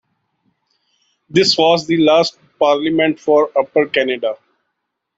[1.29, 4.35] This was the last parliament for Upper Canada.